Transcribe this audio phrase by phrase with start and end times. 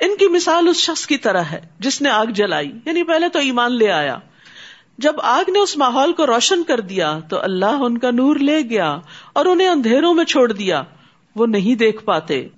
[0.00, 3.38] ان کی مثال اس شخص کی طرح ہے جس نے آگ جلائی یعنی پہلے تو
[3.38, 4.18] ایمان لے آیا۔
[4.98, 8.62] جب آگ نے اس ماحول کو روشن کر دیا تو اللہ ان کا نور لے
[8.70, 8.98] گیا
[9.32, 10.82] اور انہیں اندھیروں میں چھوڑ دیا۔
[11.36, 12.48] وہ نہیں دیکھ پاتے۔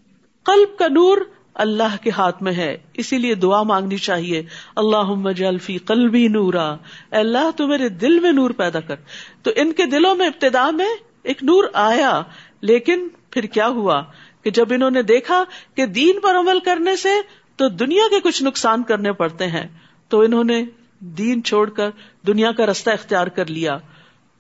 [0.45, 1.19] قلب کا نور
[1.55, 4.43] اللہ کے ہاتھ میں ہے، اسی لیے دعا مانگنی چاہیے۔
[4.77, 6.77] اللہ جلفی قلبی نورا۔
[7.11, 8.97] اللہ، تو میرے دل میں نور پیدا کر۔
[9.43, 10.89] تو ان کے دلوں میں ابتدا میں
[11.23, 12.23] ایک نور آیا،
[12.61, 14.03] لیکن پھر کیا ہوا؟
[14.45, 15.43] کہ جب انہوں نے دیکھا
[15.75, 17.11] کہ دین پر عمل کرنے سے
[17.59, 19.67] تو دنیا کے کچھ نقصان کرنے پڑتے ہیں،
[20.11, 20.63] تو انہوں نے
[21.01, 21.91] دین چھوڑ کر
[22.27, 23.77] دنیا کا رستہ اختیار کر لیا،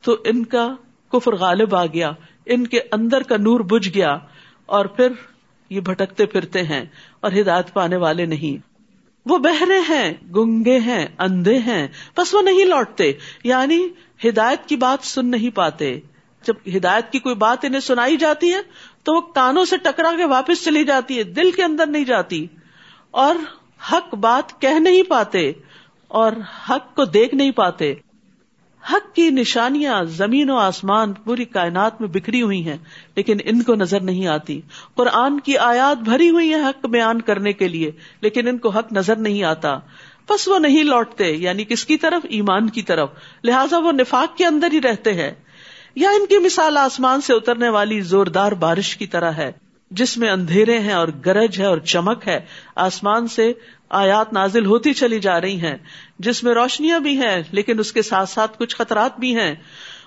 [0.05, 0.67] تو ان کا
[1.13, 2.11] کفر غالب آ گیا،
[2.47, 4.17] ان کے اندر کا نور بج گیا،
[4.67, 5.13] اور پھر
[5.71, 6.85] یہ بھٹکتے پھرتے ہیں
[7.21, 8.69] اور ہدایت پانے والے نہیں۔
[9.27, 11.87] وہ بہرے ہیں، گنگے ہیں، اندھے ہیں،
[12.17, 13.13] بس وہ نہیں لوٹتے
[13.45, 13.79] یعنی
[14.25, 15.99] ہدایت کی بات سن نہیں پاتے۔
[16.45, 18.61] جب ہدایت کی کوئی بات انہیں سنائی جاتی ہے
[19.03, 22.47] تو وہ کانوں سے ٹکرا کے واپس چلی جاتی ہے، دل کے اندر نہیں جاتی۔
[23.11, 23.35] اور
[23.93, 25.53] حق بات کہہ نہیں پاتے
[26.09, 26.33] اور
[26.71, 27.95] حق کو دیکھ نہیں پاتے۔
[28.93, 32.77] حق کی نشانیاں زمین و آسمان پوری کائنات میں بکھری ہوئی ہیں،
[33.17, 34.61] لیکن ان کو نظر نہیں آتی۔
[34.95, 38.93] قرآن کی آیات بھری ہوئی ہیں حق بیان کرنے کے لیے، لیکن ان کو حق
[38.93, 39.79] نظر نہیں آتا۔
[40.29, 43.11] بس وہ نہیں لوٹتے یعنی کس کی طرف؟ ایمان کی طرف۔
[43.45, 45.33] لہٰذا وہ نفاق کے اندر ہی رہتے ہیں۔
[45.95, 49.53] یا ان کی مثال آسمان سے اترنے والی زوردار بارش کی طرح ہے،
[49.91, 52.41] جس میں اندھیرے ہیں اور گرج ہے اور چمک ہے۔
[52.77, 53.53] آسمان سے
[53.89, 55.77] آیات نازل ہوتی چلی جا رہی ہیں۔
[56.19, 59.55] جس میں روشنیاں بھی ہیں، لیکن اس کے ساتھ ساتھ کچھ خطرات بھی ہیں۔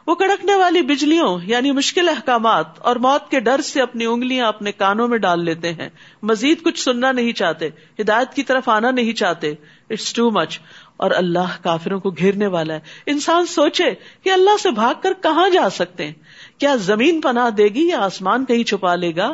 [0.07, 4.71] وہ کڑکنے والی بجلیوں یعنی مشکل احکامات اور موت کے ڈر سے اپنی انگلیاں اپنے
[4.71, 5.89] کانوں میں ڈال لیتے ہیں۔
[6.23, 9.53] مزید کچھ سننا نہیں چاہتے، ہدایت کی طرف آنا نہیں چاہتے۔
[9.89, 10.59] اٹس ٹو مچ
[11.03, 13.91] اور اللہ کافروں کو گھیرنے والا ہے۔ انسان سوچے
[14.23, 16.13] کہ اللہ سے بھاگ کر کہاں جا سکتے ہیں؟
[16.57, 19.33] کیا زمین پناہ دے گی یا آسمان کہیں چھپا لے گا؟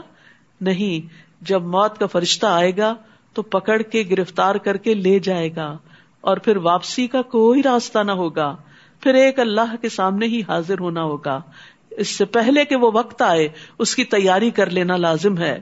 [0.61, 2.95] نہیں، جب موت کا فرشتہ آئے گا
[3.33, 5.77] تو پکڑ کے گرفتار کر کے لے جائے گا
[6.21, 8.55] اور پھر واپسی کا کوئی راستہ نہ ہوگا۔
[9.01, 11.41] پھر ایک اللہ کے سامنے ہی حاضر ہونا ہوگا۔
[11.89, 13.47] اس سے پہلے کہ وہ وقت آئے،
[13.79, 15.59] اس کی تیاری کر لینا لازم ہے۔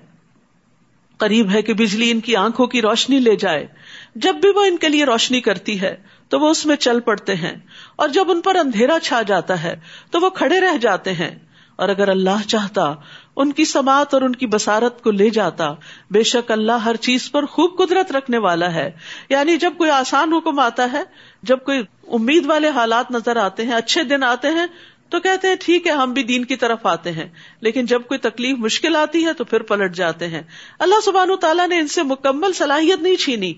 [1.17, 3.67] قریب ہے کہ بجلی ان کی آنکھوں کی روشنی لے جائے۔
[4.15, 5.95] جب بھی وہ ان کے لیے روشنی کرتی ہے،
[6.29, 7.55] تو وہ اس میں چل پڑتے ہیں۔
[7.95, 9.75] اور جب ان پر اندھیرا چھا جاتا ہے،
[10.11, 11.35] تو وہ کھڑے رہ جاتے ہیں۔
[11.75, 12.93] اور اگر اللہ چاہتا،
[13.35, 15.73] ان کی سماعت اور ان کی بسارت کو لے جاتا،
[16.11, 18.91] بے شک اللہ ہر چیز پر خوب قدرت رکھنے والا ہے۔
[19.29, 21.03] یعنی جب کوئی آسان حکم آتا ہے،
[21.43, 24.67] جب کوئی امید والے حالات نظر آتے ہیں، اچھے دن آتے ہیں
[25.09, 27.29] تو کہتے ہیں، ٹھیک ہے، ہم بھی دین کی طرف آتے ہیں۔
[27.61, 30.41] لیکن جب کوئی تکلیف مشکل آتی ہے تو پھر پلٹ جاتے ہیں۔
[30.79, 33.53] اللہ سبحان تعالیٰ نے ان سے مکمل صلاحیت نہیں چھینی۔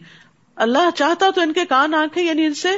[0.56, 2.70] اللہ چاہتا تو ان کے کان، آنکھیں یعنی ان سے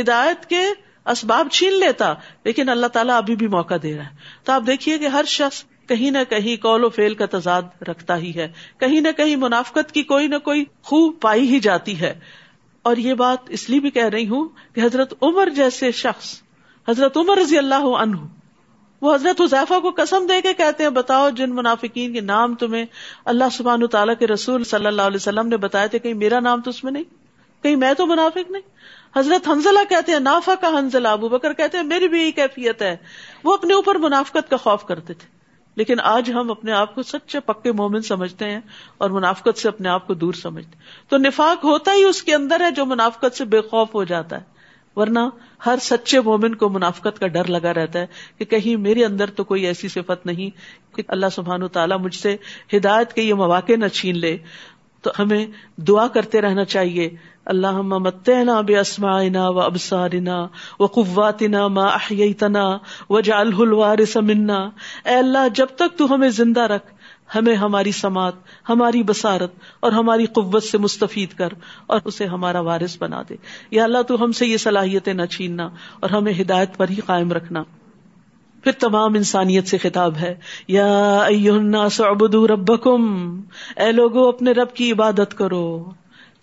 [0.00, 0.62] ہدایت کے
[1.06, 2.14] اسباب چھین لیتا،
[2.44, 5.64] لیکن اللہ تعالیٰ ابھی بھی موقع دے رہا ہے۔ تو آپ دیکھیے کہ ہر شخص
[5.88, 8.48] کہیں نہ کہیں کال و فیل کا تضاد رکھتا ہی ہے۔
[8.78, 12.18] کہیں نہ کہیں منافقت کی کوئی نہ کوئی خوب پائی ہی جاتی ہے۔
[12.82, 16.42] اور یہ بات اس لیے بھی کہہ رہی ہوں کہ حضرت عمر جیسے شخص
[16.90, 18.16] حضرت عمر رضی اللہ عنہ،
[19.02, 22.84] وہ حضرت حضیفہ کو قسم دے کے کہتے ہیں، بتاؤ جن منافقین کے نام تمہیں
[23.24, 26.60] اللہ سبحان تعالیٰ کے رسول صلی اللہ علیہ وسلم نے بتایا تھے، کہیں میرا نام
[26.60, 27.04] تو اس میں نہیں،
[27.62, 28.62] کہیں میں تو منافق نہیں۔
[29.16, 32.82] حضرت حنزلہ کہتے ہیں نافا کا حنزلہ ابو بکر کہتے ہیں، میری بھی یہی کیفیت
[32.82, 32.96] ہے۔
[33.44, 35.40] وہ اپنے اوپر منافقت کا خوف کرتے تھے۔
[35.74, 38.60] لیکن آج ہم اپنے آپ کو سچے پکے مومن سمجھتے ہیں
[38.98, 40.76] اور منافقت سے اپنے آپ کو دور سمجھتے
[41.08, 44.40] تو نفاق ہوتا ہی اس کے اندر ہے جو منافقت سے بے خوف ہو جاتا
[44.40, 44.59] ہے۔
[44.96, 45.18] ورنہ
[45.66, 48.06] ہر سچے مومن کو منافقت کا ڈر لگا رہتا ہے
[48.38, 50.50] کہ کہیں میرے اندر تو کوئی ایسی صفت نہیں
[50.96, 52.36] کہ اللہ سبحان تعالیٰ مجھ سے
[52.74, 54.36] ہدایت کے یہ مواقع نہ چھین لے۔
[55.02, 55.46] تو ہمیں
[55.76, 57.10] دعا کرتے رہنا چاہیے۔
[57.44, 60.46] اللہ متنا بے اسماعنا و ابسارنا
[60.80, 62.78] و قواتنا ما احییتنا
[63.10, 64.70] و جعلہ الوارث منا۔
[65.04, 66.94] اے اللہ، جب تک تو ہمیں زندہ رکھ
[67.34, 68.32] ہمیں ہماری سماعت،
[68.68, 71.48] ہماری بسارت اور ہماری قوت سے مستفید کر
[71.86, 73.36] اور اسے ہمارا وارث بنا دے۔
[73.70, 75.68] یا اللہ، تو ہم سے یہ صلاحیتیں نہ چھیننا
[76.00, 77.62] اور ہمیں ہدایت پر ہی قائم رکھنا۔
[78.64, 80.34] پھر تمام انسانیت سے خطاب ہے،
[80.68, 83.40] یا الناس اعبدوا ربکم۔
[83.76, 85.90] اے لوگو، اپنے رب کی عبادت کرو۔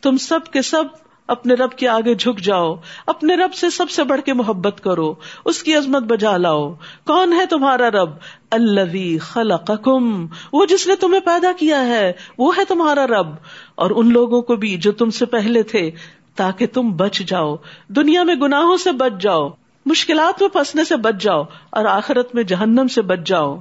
[0.01, 0.83] تم سب کے سب
[1.27, 2.75] اپنے رب کے آگے جھک جاؤ،
[3.05, 5.13] اپنے رب سے سب سے بڑھ کے محبت کرو،
[5.45, 6.73] اس کی عظمت بجا لاؤ۔
[7.05, 8.09] کون ہے تمہارا رب؟
[8.51, 13.27] اللہ خلقکم۔ وہ جس نے تمہیں پیدا کیا ہے، وہ ہے تمہارا رب۔
[13.75, 15.91] اور ان لوگوں کو بھی جو تم سے پہلے تھے،
[16.35, 17.55] تاکہ تم بچ جاؤ۔
[17.87, 19.49] دنیا میں گناہوں سے بچ جاؤ،
[19.85, 23.57] مشکلات میں پھنسنے سے بچ جاؤ، اور آخرت میں جہنم سے بچ جاؤ۔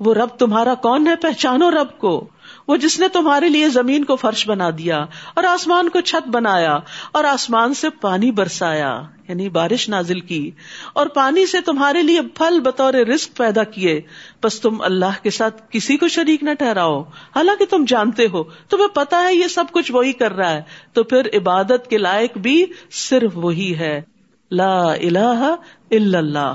[0.00, 2.28] وہ رب تمہارا کون ہے؟ پہچانو رب کو۔
[2.68, 5.04] وہ جس نے تمہارے لیے زمین کو فرش بنا دیا
[5.34, 6.78] اور آسمان کو چھت بنایا
[7.12, 10.50] اور آسمان سے پانی برسایا یعنی بارش نازل کی
[10.92, 14.00] اور پانی سے تمہارے لیے پھل بطور رسک پیدا کیے۔
[14.42, 18.88] بس تم اللہ کے ساتھ کسی کو شریک نہ ٹھہراؤ۔ حالانکہ تم جانتے ہو، تمہیں
[18.88, 20.62] پتا ہے یہ سب کچھ وہی کر رہا ہے۔
[20.92, 24.02] تو پھر عبادت کے لائق بھی صرف وہی ہے۔
[24.50, 25.54] لا الہ
[25.90, 26.54] الا اللہ۔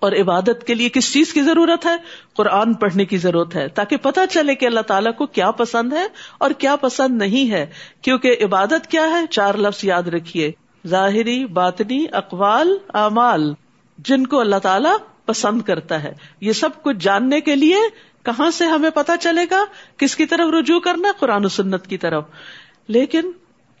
[0.00, 1.96] اور عبادت کے لیے کس چیز کی ضرورت ہے؟
[2.34, 6.06] قرآن پڑھنے کی ضرورت ہے، تاکہ پتا چلے کہ اللہ تعالیٰ کو کیا پسند ہے
[6.38, 7.66] اور کیا پسند نہیں ہے۔
[8.02, 10.52] کیونکہ عبادت کیا ہے؟ چار لفظ یاد رکھیے۔
[10.86, 13.54] ظاہری، باطنی، اقوال، اعمال۔
[13.98, 17.76] جن کو اللہ تعالیٰ پسند کرتا ہے۔ یہ سب کچھ جاننے کے لیے
[18.22, 19.64] کہاں سے ہمیں پتا چلے گا؟
[19.96, 22.24] کس کی طرف رجوع کرنا؟ قرآن و سنت کی طرف۔
[22.88, 23.30] لیکن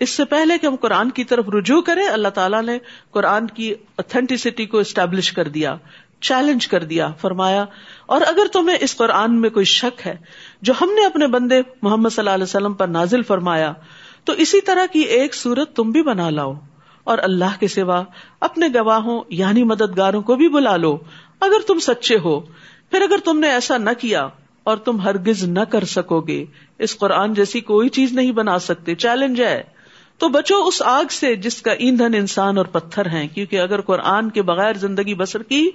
[0.00, 2.78] اس سے پہلے کہ ہم قرآن کی طرف رجوع کریں، اللہ تعالیٰ نے
[3.10, 5.76] قرآن کی اتھینٹیسٹی کو اسٹیبلش کر دیا۔
[6.20, 7.64] چیلنج کر دیا، فرمایا،
[8.06, 10.16] اور اگر تمہیں اس قرآن میں کوئی شک ہے
[10.62, 13.72] جو ہم نے اپنے بندے محمد صلی اللہ علیہ وسلم پر نازل فرمایا،
[14.24, 16.54] تو اسی طرح کی ایک سورت تم بھی بنا لاؤ،
[17.04, 18.02] اور اللہ کے سوا
[18.40, 20.98] اپنے گواہوں یعنی مددگاروں کو بھی بلا لو۔
[21.40, 22.40] اگر تم سچے ہو،
[22.90, 24.28] پھر اگر تم نے ایسا نہ کیا
[24.62, 26.44] اور تم ہرگز نہ کر سکو گے،
[26.78, 29.62] اس قرآن جیسی کوئی چیز نہیں بنا سکتے۔ چیلنج ہے۔
[30.18, 34.30] تو بچو اس آگ سے جس کا ایندھن انسان اور پتھر ہیں، کیونکہ اگر قرآن
[34.30, 35.70] کے بغیر زندگی بسر کی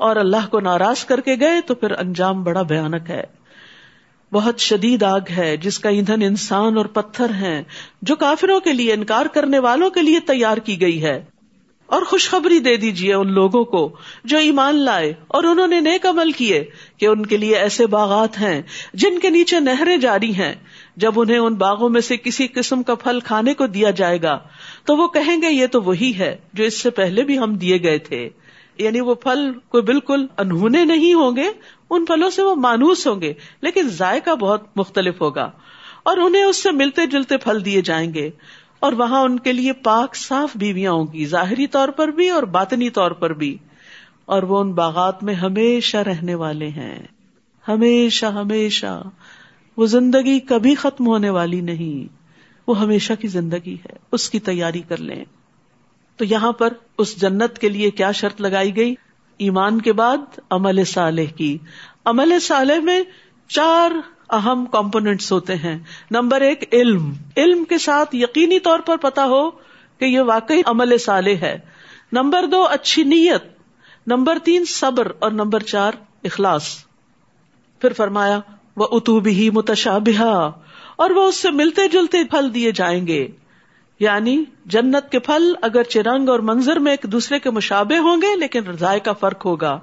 [0.00, 3.22] اور اللہ کو ناراض کر کے گئے تو پھر انجام بڑا بھیانک ہے۔
[4.32, 7.62] بہت شدید آگ ہے، جس کا ایندھن انسان اور پتھر ہیں،
[8.02, 11.24] جو کافروں کے لیے، انکار کرنے والوں کے لیے تیار کی گئی ہے۔
[11.86, 16.32] اور خوشخبری دے دیجیے ان لوگوں کو جو ایمان لائے اور انہوں نے نیک عمل
[16.32, 16.64] کیے
[16.96, 18.62] کہ ان کے لیے ایسے باغات ہیں
[18.94, 20.54] جن کے نیچے نہریں جاری ہیں۔
[20.96, 24.38] جب انہیں ان باغوں میں سے کسی قسم کا پھل کھانے کو دیا جائے گا
[24.84, 27.82] تو وہ کہیں گے یہ تو وہی ہے جو اس سے پہلے بھی ہم دیے
[27.82, 28.28] گئے تھے۔
[28.80, 31.50] یعنی وہ پھل کوئی بالکل انہونے نہیں ہوں گے،
[31.90, 35.50] ان پھلوں سے وہ مانوس ہوں گے، لیکن ذائقہ بہت مختلف ہوگا۔
[36.02, 38.30] اور انہیں اس سے ملتے جلتے پھل دیے جائیں گے۔
[38.80, 42.42] اور وہاں ان کے لیے پاک صاف بیویاں ہوں گی، ظاہری طور پر بھی اور
[42.42, 43.56] باطنی طور پر بھی۔
[44.24, 47.02] اور وہ ان باغات میں ہمیشہ رہنے والے ہیں۔
[47.68, 49.02] ہمیشہ ہمیشہ۔
[49.76, 52.12] وہ زندگی کبھی ختم ہونے والی نہیں۔
[52.66, 55.24] وہ ہمیشہ کی زندگی ہے۔ اس کی تیاری کر لیں۔
[56.20, 58.94] تو یہاں پر اس جنت کے لیے کیا شرط لگائی گئی؟
[59.38, 61.58] ایمان کے بعد عمل صالح کی۔
[62.04, 63.00] عمل صالح میں
[63.48, 63.90] چار
[64.30, 65.78] اہم کمپونیٹس ہوتے ہیں۔
[66.10, 69.50] نمبر ایک، علم۔ علم کے ساتھ یقینی طور پر پتا ہو
[69.98, 71.58] کہ یہ واقعی عمل صالح ہے۔
[72.12, 73.44] نمبر دو، اچھی نیت۔
[74.06, 75.92] نمبر تین، صبر۔ اور نمبر چار،
[76.24, 76.84] اخلاص۔
[77.80, 78.40] پھر فرمایا
[78.76, 80.50] وہ اتوبی ہی متشابہ
[80.96, 83.28] اور وہ اس سے ملتے جلتے پھل دیے جائیں گے۔
[84.00, 88.36] یعنی جنت کے پھل اگر چرنگ اور منظر میں ایک دوسرے کے مشابے ہوں گے،
[88.36, 89.80] لیکن رضائے کا فرق ہوگا۔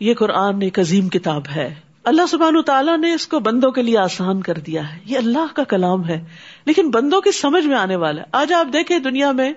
[0.00, 3.98] یہ قرآن ایک عظیم کتاب ہے۔ اللہ سبحان تعالیٰ نے اس کو بندوں کے لیے
[3.98, 6.24] آسان کر دیا ہے۔ یہ اللہ کا کلام ہے۔
[6.64, 9.52] لیکن بندوں کی سمجھ میں آنے والا ہے۔ آج آپ دیکھیں دنیا میں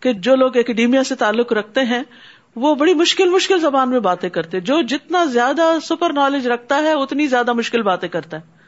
[0.00, 2.02] کہ جو لوگ اکیڈیمیا سے تعلق رکھتے ہیں،
[2.56, 6.92] وہ بڑی مشکل مشکل زبان میں باتیں کرتے جو جتنا زیادہ سپر نالج رکھتا ہے،
[6.92, 8.59] اتنی زیادہ مشکل باتیں کرتا ہے۔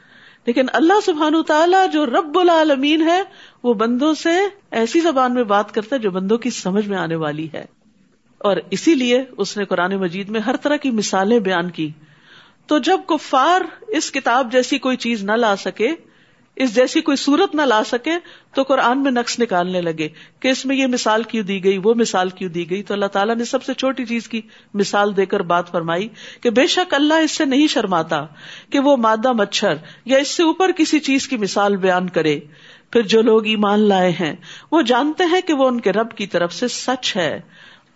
[0.46, 3.22] لیکن اللہ سبحان تعالیٰ جو رب العالمین ہے،
[3.62, 4.30] وہ بندوں سے
[4.70, 7.64] ایسی زبان میں بات کرتا ہے جو بندوں کی سمجھ میں آنے والی ہے۔
[8.38, 11.90] اور اسی لیے اس نے قرآن مجید میں ہر طرح کی مثالیں بیان کی۔
[12.66, 15.90] تو جب کفار اس کتاب جیسی کوئی چیز نہ لا سکے
[16.56, 18.10] اس جیسی کوئی صورت نہ لا سکے
[18.54, 20.08] تو قرآن میں نقص نکالنے لگے
[20.40, 23.06] کہ اس میں یہ مثال کیوں دی گئی، وہ مثال کیوں دی گئی۔ تو اللہ
[23.06, 24.40] تعالیٰ نے سب سے چھوٹی چیز کی
[24.74, 26.08] مثال دے کر بات فرمائی
[26.40, 28.26] کہ بے شک اللہ اس سے نہیں شرماتا
[28.70, 32.40] کہ وہ مادہ مچھر یا اس سے اوپر کسی چیز کی مثال بیان کرے۔
[32.90, 34.36] پھر جو لوگ ایمان لائے ہیں،
[34.72, 37.40] وہ جانتے ہیں کہ وہ ان کے رب کی طرف سے سچ ہے۔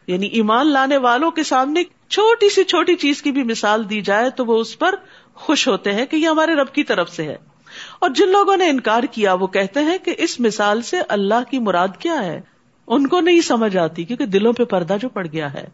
[0.07, 4.30] یعنی ایمان لانے والوں کے سامنے چھوٹی سی چھوٹی چیز کی بھی مثال دی جائے
[4.30, 4.95] تو وہ اس پر
[5.35, 7.55] خوش ہوتے ہیں کہ یہ ہمارے رب کی طرف سے ہے۔
[7.99, 11.59] اور جن لوگوں نے انکار کیا وہ کہتے ہیں کہ اس مثال سے اللہ کی
[11.59, 12.40] مراد کیا ہے؟
[12.87, 15.66] ان کو نہیں سمجھ آتی کیونکہ دلوں پہ پردہ جو پڑ گیا ہے۔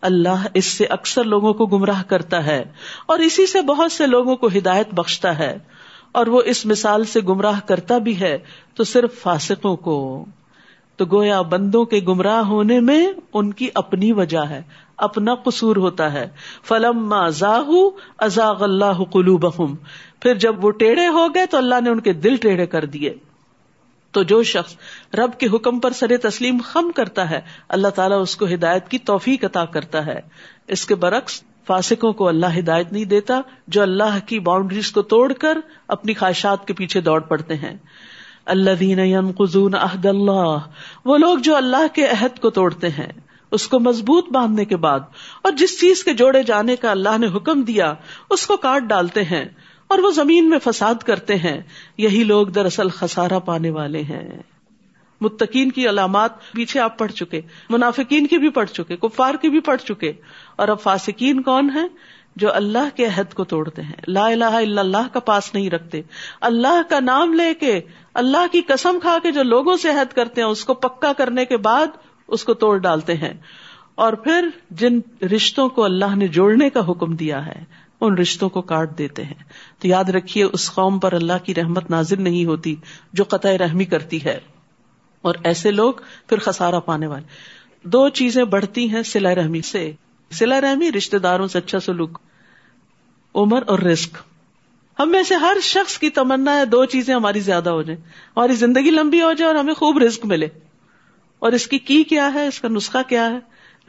[0.00, 2.64] اللہ اس سے اکثر لوگوں کو گمراہ کرتا ہے
[3.06, 5.58] اور اسی سے بہت سے لوگوں کو ہدایت بخشتا ہے۔
[6.12, 8.38] اور وہ اس مثال سے گمراہ کرتا بھی ہے
[8.74, 10.24] تو صرف فاسقوں کو۔
[10.96, 14.62] تو گویا بندوں کے گمراہ ہونے میں ان کی اپنی وجہ ہے،
[14.96, 16.28] اپنا قصور ہوتا ہے۔
[16.64, 19.74] فلم ازاغ اللہ قلوبہم
[20.20, 23.14] پھر جب وہ ٹیڑھے ہو گئے تو اللہ نے ان کے دل ٹیڑھے کر دیے۔
[24.12, 24.76] تو جو شخص
[25.14, 28.98] رب کے حکم پر سر تسلیم خم کرتا ہے، اللہ تعالیٰ اس کو ہدایت کی
[28.98, 30.20] توفیق عطا کرتا ہے۔
[30.68, 35.32] اس کے برعکس فاسکوں کو اللہ ہدایت نہیں دیتا، جو اللہ کی باؤنڈریز کو توڑ
[35.32, 35.58] کر
[35.88, 37.76] اپنی خواہشات کے پیچھے دوڑ پڑتے ہیں۔
[38.46, 40.56] اللہ دین قزون عہد اللہ،
[41.04, 43.12] وہ لوگ جو اللہ کے عہد کو توڑتے ہیں،
[43.50, 45.00] اس کو مضبوط باندھنے کے بعد،
[45.42, 47.94] اور جس چیز کے جوڑے جانے کا اللہ نے حکم دیا،
[48.30, 49.44] اس کو کاٹ ڈالتے ہیں۔
[49.90, 51.62] اور وہ زمین میں فساد کرتے ہیں۔
[51.96, 54.42] یہی لوگ دراصل خسارہ پانے والے ہیں۔
[55.20, 59.60] متقین کی علامات پیچھے آپ پڑھ چکے، منافقین کی بھی پڑھ چکے، کفار کی بھی
[59.60, 60.12] پڑھ چکے۔
[60.56, 61.88] اور اب فاسقین کون ہیں؟
[62.36, 66.02] جو اللہ کے عہد کو توڑتے ہیں۔ لا الہ الا اللہ کا پاس نہیں رکھتے۔
[66.40, 67.80] اللہ کا نام لے کے،
[68.14, 71.44] اللہ کی قسم کھا کے جو لوگوں سے عہد کرتے ہیں، اس کو پکا کرنے
[71.44, 71.86] کے بعد
[72.28, 73.34] اس کو توڑ ڈالتے ہیں۔
[73.94, 77.64] اور پھر جن رشتوں کو اللہ نے جوڑنے کا حکم دیا ہے
[78.00, 79.34] ان رشتوں کو کاٹ دیتے ہیں۔
[79.78, 82.76] تو یاد رکھیے، اس قوم پر اللہ کی رحمت نازل نہیں ہوتی
[83.12, 84.38] جو قطع رحمی کرتی ہے۔
[85.22, 85.94] اور ایسے لوگ
[86.26, 87.26] پھر خسارا پانے والے۔
[87.82, 89.92] دو چیزیں بڑھتی ہیں سلا رحمی سے۔
[90.30, 92.18] سلا رحمی رشتے داروں سے اچھا سلوک،
[93.34, 94.16] عمر اور رسک
[94.98, 98.00] ہم میں سے ہر شخص کی تمنا ہے، دو چیزیں ہماری زیادہ ہو جائیں۔
[98.36, 100.48] ہماری زندگی لمبی ہو جائے اور ہمیں خوب رسک ملے۔
[101.38, 103.38] اور اس کی کی کیا ہے؟ اس کا نسخہ کیا ہے؟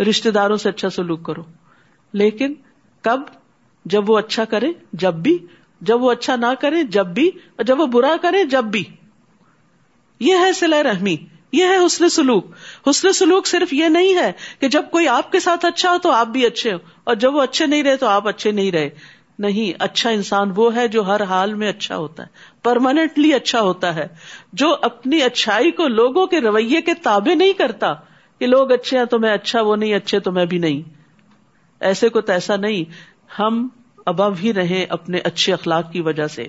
[0.04, 1.44] رشتے داروں سے اچھا سلوک کرو۔
[2.14, 2.54] لیکن
[3.02, 3.22] کب؟
[3.86, 5.38] جب وہ اچھا کرے، جب بھی،
[5.82, 8.84] جب وہ اچھا نہ کرے، جب بھی، اور جب وہ برا کرے، جب بھی۔
[10.20, 11.18] یہ ہے سلا رحمی،
[11.52, 12.46] یہ ہے حسن سلوک۔
[12.90, 16.12] حسن سلوک صرف یہ نہیں ہے کہ جب کوئی آپ کے ساتھ اچھا ہو تو
[16.12, 18.90] آپ بھی اچھے ہو اور جب وہ اچھے نہیں رہے تو آپ اچھے نہیں رہے۔
[19.40, 22.28] نہیں اچھا انسان وہ ہے جو ہر حال میں اچھا ہوتا ہے
[22.64, 24.08] پرماننٹلی اچھا ہوتا ہے،
[24.54, 27.94] جو اپنی اچھائی کو لوگوں کے رویے کے تابع نہیں کرتا
[28.40, 30.82] کہ لوگ اچھے ہیں تو میں اچھا وہ نہیں اچھے تو میں بھی نہیں۔
[31.80, 32.84] ایسے کو ایسا نہیں۔
[33.40, 33.68] ہم
[34.06, 36.44] ابا بھی رہے اپنے اچھے اخلاق کی وجہ سے۔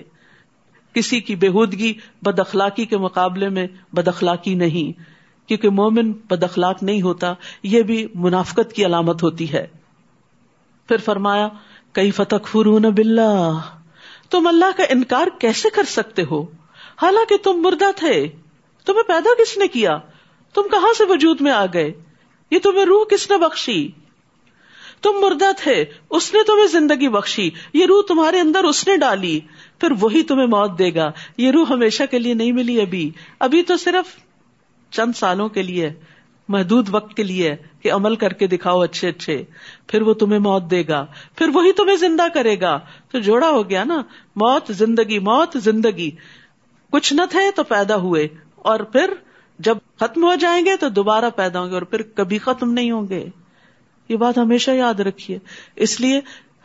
[0.93, 4.99] کسی کی بےحودگی بد اخلاقی کے مقابلے میں بد اخلاقی نہیں،
[5.47, 9.67] کیونکہ مومن بد اخلاق نہیں ہوتا، یہ بھی منافقت کی علامت ہوتی ہے۔
[10.87, 11.49] پھر فرمایا
[11.91, 13.59] کئی فتح فرون بلّہ
[14.29, 16.41] تم اللہ کا انکار کیسے کر سکتے ہو؟
[17.01, 18.27] حالانکہ تم مردہ تھے۔
[18.85, 19.97] تمہیں پیدا کس نے کیا؟
[20.53, 21.91] تم کہاں سے وجود میں آ گئے؟
[22.51, 23.91] یہ تمہیں روح کس نے بخشی؟
[25.03, 29.39] تم مردہ تھے، اس نے تمہیں زندگی بخشی، یہ روح تمہارے اندر اس نے ڈالی،
[29.79, 33.61] پھر وہی تمہیں موت دے گا، یہ روح ہمیشہ کے لیے نہیں ملی ابھی ابھی
[33.63, 34.15] تو صرف
[34.91, 35.89] چند سالوں کے لیے،
[36.49, 39.43] محدود وقت کے لیے کہ عمل کر کے دکھاؤ اچھے اچھے،
[39.87, 41.05] پھر وہ تمہیں موت دے گا،
[41.35, 42.77] پھر وہی تمہیں زندہ کرے گا،
[43.11, 44.01] تو جوڑا ہو گیا نا،
[44.35, 46.09] موت زندگی موت زندگی،
[46.93, 49.13] کچھ نہ تھے تو پیدا ہوئے، اور پھر
[49.59, 52.91] جب ختم ہو جائیں گے تو دوبارہ پیدا ہوں گے، اور پھر کبھی ختم نہیں
[52.91, 53.25] ہوں گے۔
[54.09, 55.39] یہ بات ہمیشہ یاد رکھیے۔
[55.75, 56.21] اس لیے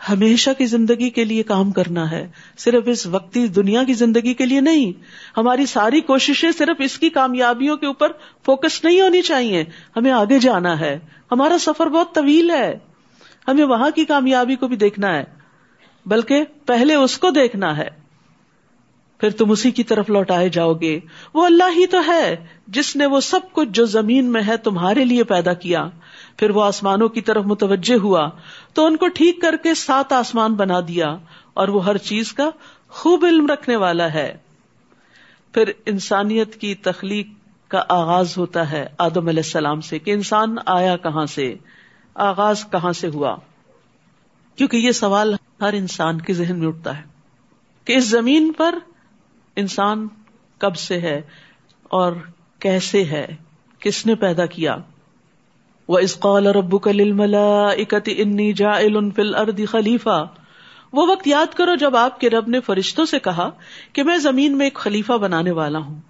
[0.09, 2.29] ہمیشہ کی زندگی کے لیے کام کرنا ہے۔
[2.59, 4.93] صرف اس وقتی دنیا کی زندگی کے لیے نہیں،
[5.37, 8.13] ہماری ساری کوششیں صرف اس کی کامیابیوں کے اوپر
[8.47, 9.65] فوکس نہیں ہونی چاہیے۔
[9.97, 10.99] ہمیں آگے جانا ہے۔
[11.33, 12.79] ہمارا سفر بہت طویل ہے۔
[13.49, 15.25] ہمیں وہاں کی کامیابی کو بھی دیکھنا ہے،
[16.07, 17.89] بلکہ پہلے اس کو دیکھنا ہے۔
[19.21, 21.01] پھر تم اسی کی طرف لوٹائے جاؤ گے۔
[21.35, 25.05] وہ اللہ ہی تو ہے، جس نے وہ سب کچھ جو زمین میں ہے تمہارے
[25.05, 25.89] لیے پیدا کیا۔
[26.39, 28.31] پھر وہ آسمانوں کی طرف متوجہ ہوا
[28.75, 31.17] تو ان کو ٹھیک کر کے سات آسمان بنا دیا
[31.55, 32.51] اور وہ ہر چیز کا
[32.89, 34.37] خوب علم رکھنے والا ہے۔
[35.55, 37.27] پھر انسانیت کی تخلیق
[37.69, 41.55] کا آغاز ہوتا ہے آدم علیہ السلام سے کہ انسان آیا کہاں سے،
[42.15, 43.37] آغاز کہاں سے ہوا۔
[44.57, 47.03] کیونکہ یہ سوال ہر انسان کے ذہن میں اٹھتا ہے
[47.85, 48.79] کہ اس زمین پر
[49.57, 50.09] انسان
[50.59, 51.23] کب سے ہے
[51.83, 52.13] اور
[52.59, 53.27] کیسے ہے،
[53.81, 54.77] کس نے پیدا کیا۔
[55.89, 58.81] وہ اسقال ربو کل ملا اکت انی جا
[59.17, 60.27] فل خلیفہ
[60.93, 63.51] وہ وقت یاد کرو جب آپ کے رب نے فرشتوں سے کہا
[63.93, 66.01] کہ میں زمین میں ایک خلیفہ بنانے والا ہوں۔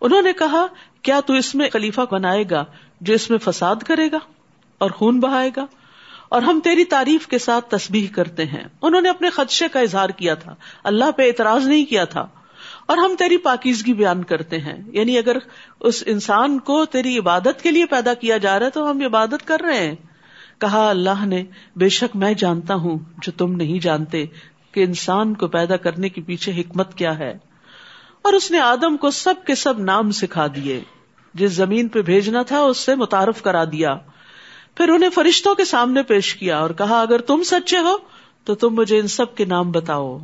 [0.00, 0.66] انہوں نے کہا،
[1.02, 2.64] کیا تو اس میں خلیفہ بنائے گا
[3.00, 4.18] جو اس میں فساد کرے گا
[4.78, 5.66] اور خون بہائے گا؟
[6.28, 10.08] اور ہم تیری تعریف کے ساتھ تسبیح کرتے ہیں۔ انہوں نے اپنے خدشے کا اظہار
[10.08, 12.26] کیا تھا۔ اللہ پہ اعتراض نہیں کیا تھا۔
[12.90, 15.36] اور ہم تیری پاکیزگی بیان کرتے ہیں۔ یعنی اگر
[15.80, 19.46] اس انسان کو تیری عبادت کے لیے پیدا کیا جا رہا ہے تو ہم عبادت
[19.46, 19.94] کر رہے ہیں۔
[20.58, 21.44] کہا اللہ نے،
[21.76, 24.24] بے شک میں جانتا ہوں جو تم نہیں جانتے
[24.72, 27.38] کہ انسان کو پیدا کرنے کے پیچھے حکمت کیا ہے۔
[28.22, 30.80] اور اس نے آدم کو سب کے سب نام سکھا دیے۔
[31.34, 33.94] جس زمین پہ بھیجنا تھا اس سے متعارف کرا دیا۔
[34.74, 37.96] پھر انہیں فرشتوں کے سامنے پیش کیا اور کہا، اگر تم سچے ہو
[38.44, 40.18] تو تم مجھے ان سب کے نام بتاؤ۔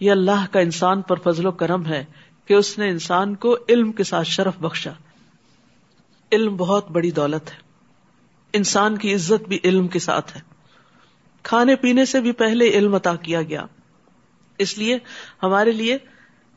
[0.00, 2.04] یہ اللہ کا انسان پر فضل و کرم ہے
[2.44, 4.90] کہ اس نے انسان کو علم کے ساتھ شرف بخشا۔
[6.32, 7.56] علم بہت بڑی دولت ہے۔
[8.52, 10.40] انسان کی عزت بھی علم کے ساتھ ہے۔
[11.42, 13.64] کھانے پینے سے بھی پہلے علم عطا کیا گیا۔
[14.58, 14.98] اس لیے
[15.42, 15.98] ہمارے لیے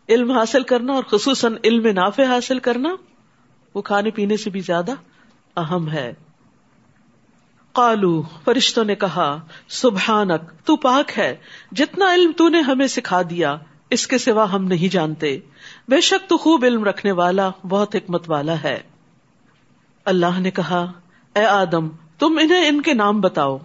[0.09, 2.89] علم حاصل کرنا اور خصوصاً علم نافع حاصل کرنا
[3.73, 4.91] وہ کھانے پینے سے بھی زیادہ
[5.57, 6.13] اہم ہے۔
[7.73, 11.35] کالو فرشتوں نے کہا، سبحانک، تو پاک ہے،
[11.71, 13.57] جتنا علم تو نے ہمیں سکھا دیا،
[13.89, 15.39] اس کے سوا ہم نہیں جانتے۔
[15.87, 18.81] بے شک تو خوب علم رکھنے والا، بہت حکمت والا ہے۔
[20.05, 20.91] اللہ نے کہا،
[21.35, 23.57] اے آدم، تم انہیں ان کے نام بتاؤ۔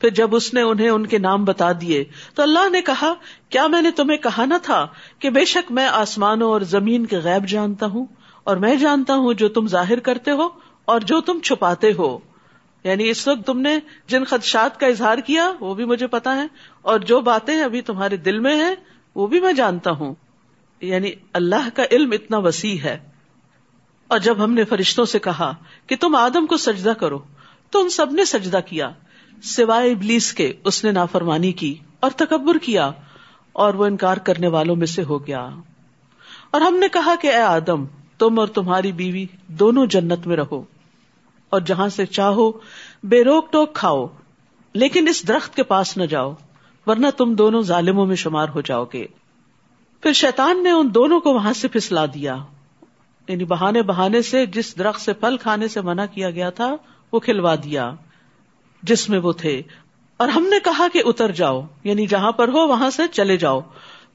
[0.00, 2.04] پھر جب اس نے انہیں ان کے نام بتا دیے،
[2.34, 3.12] تو اللہ نے کہا،
[3.48, 4.86] کیا میں نے تمہیں کہا نہ تھا
[5.18, 8.06] کہ بے شک میں آسمانوں اور زمین کے غیب جانتا ہوں،
[8.44, 10.48] اور میں جانتا ہوں جو تم ظاہر کرتے ہو،
[10.84, 12.18] اور جو تم چھپاتے ہو؟
[12.84, 16.46] یعنی اس وقت تم نے جن خدشات کا اظہار کیا وہ بھی مجھے پتا ہے
[16.82, 18.74] اور جو باتیں ابھی تمہارے دل میں ہیں
[19.14, 20.14] وہ بھی میں جانتا ہوں۔
[20.80, 22.98] یعنی اللہ کا علم اتنا وسیع ہے۔
[24.08, 25.54] اور جب ہم نے فرشتوں سے کہا
[25.86, 27.18] کہ تم آدم کو سجدہ کرو،
[27.70, 28.90] تو ان سب نے سجدہ کیا۔
[29.42, 32.90] سوائے ابلیس کے اس نے نافرمانی کی اور تکبر کیا
[33.52, 35.48] اور وہ انکار کرنے والوں میں سے ہو گیا۔
[36.50, 37.84] اور ہم نے کہا کہ اے آدم،
[38.18, 40.62] تم اور تمہاری بیوی دونوں جنت میں رہو۔
[41.50, 42.50] اور جہاں سے چاہو
[43.02, 44.06] بے روک ٹوک کھاؤ،
[44.72, 46.32] لیکن اس درخت کے پاس نہ جاؤ،
[46.86, 49.06] ورنہ تم دونوں ظالموں میں شمار ہو جاؤ گے۔
[50.02, 52.36] پھر شیطان نے ان دونوں کو وہاں سے پھسلا دیا۔
[53.28, 56.76] یعنی بہانے بہانے سے جس درخت سے پھل کھانے سے منع کیا گیا تھا،
[57.12, 57.92] وہ کھلوا دیا،
[58.82, 59.62] جس میں وہ تھے۔
[60.16, 63.60] اور ہم نے کہا کہ اتر جاؤ یعنی جہاں پر ہو وہاں سے چلے جاؤ۔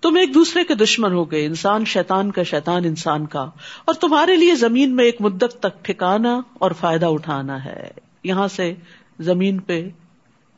[0.09, 3.49] تم ایک دوسرے کے دشمن ہو گئے، انسان شیطان کا شیطان انسان کا۔
[3.85, 7.91] اور تمہارے لیے زمین میں ایک مدت تک ٹھکانا اور فائدہ اٹھانا ہے۔
[8.23, 8.73] یہاں سے
[9.19, 9.89] زمین پہ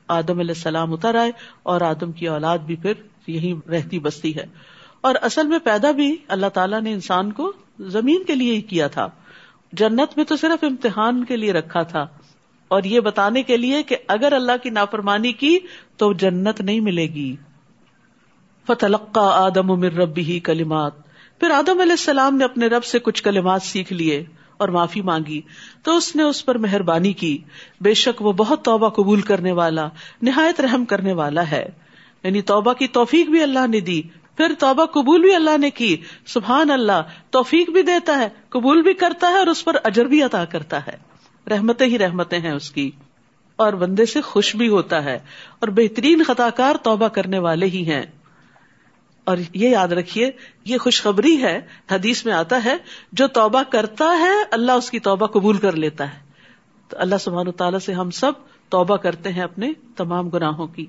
[0.07, 1.31] آدم علیہ السلام اتر آئے
[1.63, 2.93] اور آدم کی اولاد بھی پھر
[3.27, 4.45] یہی رہتی بستی ہے۔
[5.01, 8.87] اور اصل میں پیدا بھی اللہ تعالیٰ نے انسان کو زمین کے لیے ہی کیا
[8.87, 9.07] تھا۔
[9.73, 12.07] جنت میں تو صرف امتحان کے لیے رکھا تھا۔
[12.67, 15.57] اور یہ بتانے کے لیے کہ اگر اللہ کی نافرمانی کی
[15.97, 17.35] تو جنت نہیں ملے گی۔
[18.67, 23.61] فتلقا آدم امر ربی ہی پھر آدم علیہ السلام نے اپنے رب سے کچھ کلمات
[23.61, 24.23] سیکھ لیے
[24.57, 25.41] اور معافی مانگی۔
[25.83, 27.37] تو اس نے اس پر مہربانی کی۔
[27.81, 29.89] بے شک وہ بہت توبہ قبول کرنے والا،
[30.21, 31.69] نہایت رحم کرنے والا ہے۔
[32.23, 34.01] یعنی توبہ کی توفیق بھی اللہ نے دی،
[34.37, 38.93] پھر توبہ قبول بھی اللہ نے کی۔ سبحان اللہ، توفیق بھی دیتا ہے، قبول بھی
[38.93, 40.97] کرتا ہے اور اس پر اجر بھی عطا کرتا ہے۔
[41.49, 42.91] رحمتیں ہی رحمتیں ہیں اس کی۔
[43.55, 45.19] اور بندے سے خوش بھی ہوتا ہے
[45.59, 48.03] اور بہترین خطا کار توبہ کرنے والے ہی ہیں۔
[49.27, 50.31] اور یہ یاد رکھیے،
[50.65, 52.75] یہ خوشخبری ہے، حدیث میں آتا ہے،
[53.11, 56.19] جو توبہ کرتا ہے، اللہ اس کی توبہ قبول کر لیتا ہے۔
[56.87, 58.31] تو اللہ سبحان تعالیٰ سے ہم سب
[58.69, 60.85] توبہ کرتے ہیں اپنے تمام گناہوں کی۔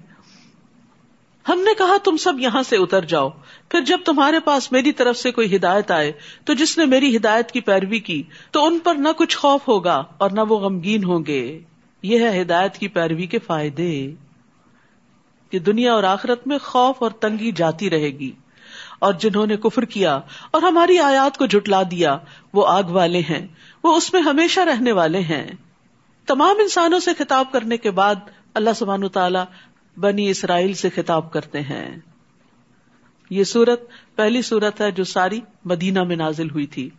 [1.49, 3.28] ہم نے کہا، تم سب یہاں سے اتر جاؤ۔
[3.68, 6.12] پھر جب تمہارے پاس میری طرف سے کوئی ہدایت آئے،
[6.45, 10.04] تو جس نے میری ہدایت کی پیروی کی، تو ان پر نہ کچھ خوف ہوگا
[10.18, 11.60] اور نہ وہ غمگین ہوں گے۔
[12.02, 14.15] یہ ہے ہدایت کی پیروی کے فائدے۔
[15.50, 18.32] کہ دنیا اور آخرت میں خوف اور تنگی جاتی رہے گی۔
[18.99, 22.19] اور جنہوں نے کفر کیا اور ہماری آیات کو جٹلا دیا،
[22.54, 23.47] وہ آگ والے ہیں۔
[23.84, 25.47] وہ اس میں ہمیشہ رہنے والے ہیں۔
[26.26, 28.15] تمام انسانوں سے خطاب کرنے کے بعد
[28.54, 29.45] اللہ سبحان تعالیٰ
[29.97, 31.97] بنی اسرائیل سے خطاب کرتے ہیں۔
[33.30, 33.80] یہ سورت
[34.17, 36.91] پہلی سورت ہے جو ساری مدینہ میں نازل ہوئی تھی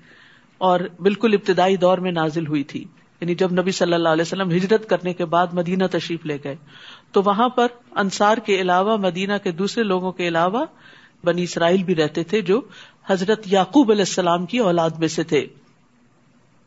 [0.58, 2.86] اور بالکل ابتدائی دور میں نازل ہوئی تھی۔
[3.22, 6.56] یعنی جب نبی صلی اللہ علیہ وسلم ہجرت کرنے کے بعد مدینہ تشریف لے گئے۔
[7.12, 10.66] تو وہاں پر انصار کے علاوہ، مدینہ کے دوسرے لوگوں کے علاوہ
[11.24, 12.62] بنی اسرائیل بھی رہتے تھے جو
[13.10, 15.48] حضرت یعقوب علیہ السلام کی اولاد میں سے تھے۔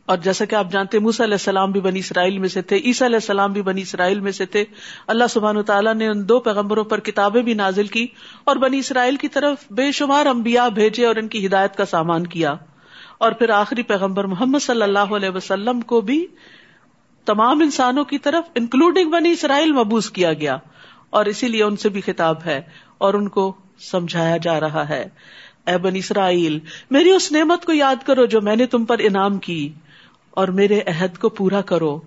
[0.06, 3.08] اور جیسا کہ آپ جانتے موسا علیہ السلام بھی بنی اسرائیل میں سے تھے، عیسیٰ
[3.08, 4.64] علیہ السلام بھی بنی اسرائیل میں سے تھے۔
[5.06, 8.06] اللہ سبحان تعالیٰ نے ان دو پیغمبروں پر کتابیں بھی نازل کی
[8.44, 12.26] اور بنی اسرائیل کی طرف بے شمار امبیا بھیجے اور ان کی ہدایت کا سامان
[12.26, 12.54] کیا۔
[13.18, 16.26] اور پھر آخری پیغمبر محمد صلی اللہ علیہ وسلم کو بھی
[17.24, 20.58] تمام انسانوں کی طرف انکلوڈنگ بنی اسرائیل، مبوس کیا گیا۔
[21.10, 22.62] اور اسی لیے ان سے بھی خطاب ہے
[22.98, 25.08] اور ان کو سمجھایا جا رہا ہے۔
[25.66, 26.58] اے بنی اسرائیل،
[26.90, 29.72] میری اس نعمت کو یاد کرو جو میں نے تم پر انعام کی،
[30.30, 32.00] اور میرے عہد کو پورا کرو۔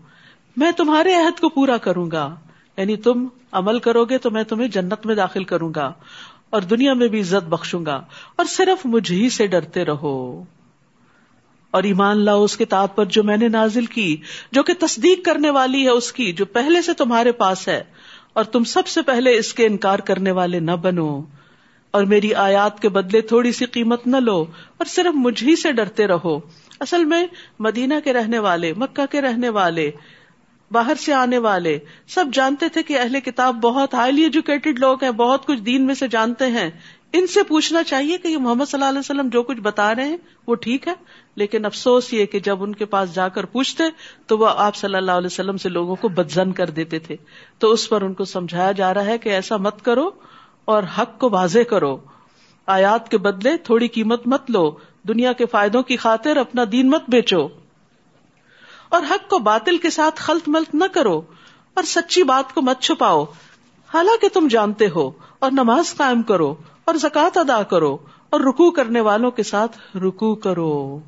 [0.57, 2.35] میں تمہارے عہد کو پورا کروں گا۔
[2.77, 5.93] یعنی تم عمل کرو گے تو میں تمہیں جنت میں داخل کروں گا،
[6.49, 8.03] اور دنیا میں بھی عزت بخشوں گا۔
[8.35, 10.43] اور صرف مجھ ہی سے ڈرتے رہو۔
[11.75, 14.17] اور ایمان لاؤ اس کتاب پر جو میں نے نازل کی،
[14.51, 17.83] جو کہ تصدیق کرنے والی ہے اس کی، جو پہلے سے تمہارے پاس ہے،
[18.33, 21.09] اور تم سب سے پہلے اس کے انکار کرنے والے نہ بنو۔
[21.93, 24.39] اور میری آیات کے بدلے تھوڑی سی قیمت نہ لو،
[24.77, 26.39] اور صرف مجھ ہی سے ڈرتے رہو۔
[26.79, 27.25] اصل میں
[27.59, 29.91] مدینہ کے رہنے والے، مکہ کے رہنے والے،
[30.71, 35.11] باہر سے آنے والے، سب جانتے تھے کہ اہل کتاب بہت ہائیلی ایجوکیٹڈ لوگ ہیں،
[35.11, 36.69] بہت کچھ دین میں سے جانتے ہیں۔
[37.13, 40.07] ان سے پوچھنا چاہیے کہ یہ محمد صلی اللہ علیہ وسلم جو کچھ بتا رہے
[40.07, 40.93] ہیں، وہ ٹھیک ہے؟
[41.35, 43.83] لیکن افسوس یہ کہ جب ان کے پاس جا کر پوچھتے
[44.27, 47.15] تو وہ آپ صلی اللہ علیہ وسلم سے لوگوں کو بدزن کر دیتے تھے۔
[47.59, 50.09] تو اس پر ان کو سمجھایا جا رہا ہے کہ ایسا مت کرو
[50.65, 51.97] اور حق کو واضح کرو۔
[52.65, 54.71] آیات کے بدلے تھوڑی قیمت مت لو،
[55.07, 57.47] دنیا کے فائدوں کی خاطر اپنا دین مت بیچو۔
[58.89, 61.21] اور حق کو باطل کے ساتھ خلط ملت نہ کرو
[61.73, 63.23] اور سچی بات کو مت چھپاؤ۔
[63.93, 67.97] حالانکہ تم جانتے ہو اور نماز قائم کرو اور زکوٰۃ ادا کرو
[68.29, 70.99] اور رکو کرنے والوں کے ساتھ رکو کرو۔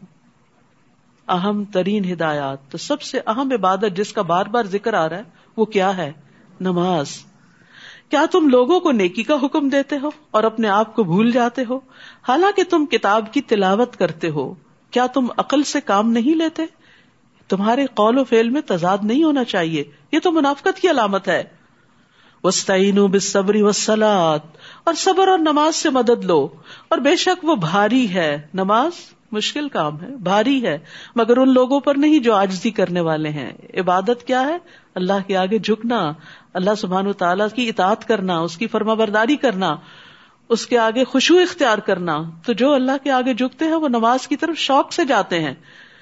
[1.27, 5.17] اہم ترین ہدایات۔ تو سب سے اہم عبادت جس کا بار بار ذکر آ رہا
[5.17, 5.23] ہے،
[5.57, 6.13] وہ کیا ہے؟
[6.61, 7.07] نماز۔
[8.09, 11.63] کیا تم لوگوں کو نیکی کا حکم دیتے ہو اور اپنے آپ کو بھول جاتے
[11.69, 11.79] ہو؟
[12.27, 14.53] حالانکہ تم کتاب کی تلاوت کرتے ہو۔
[14.91, 16.63] کیا تم عقل سے کام نہیں لیتے؟
[17.47, 21.43] تمہارے قول و فیل میں تضاد نہیں ہونا چاہیے۔ یہ تو منافقت کی علامت ہے۔
[22.43, 24.41] وسطین بصبری وسلات
[24.83, 26.47] اور صبر اور نماز سے مدد لو۔
[26.87, 28.91] اور بے شک وہ بھاری ہے۔ نماز؟
[29.31, 30.77] مشکل کام ہے، بھاری ہے۔
[31.15, 34.57] مگر ان لوگوں پر نہیں جو آجزی کرنے والے ہیں۔ عبادت کیا ہے؟
[34.95, 36.11] اللہ کے آگے جھکنا،
[36.53, 39.75] اللہ سبحان و تعالیٰ کی اطاعت کرنا، اس کی فرما برداری کرنا،
[40.49, 44.27] اس کے آگے خوشبو اختیار کرنا۔ تو جو اللہ کے آگے جھکتے ہیں، وہ نماز
[44.27, 45.53] کی طرف شوق سے جاتے ہیں۔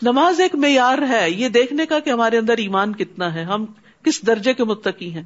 [0.01, 3.65] نماز ایک معیار ہے۔ یہ دیکھنے کا کہ ہمارے اندر ایمان کتنا ہے۔ ہم
[4.03, 5.23] کس درجے کے متقی ہیں۔